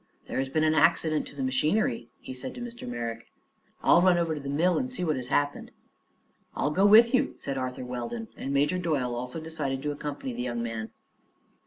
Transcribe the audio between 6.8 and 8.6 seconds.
with you," said Arthur Weldon, and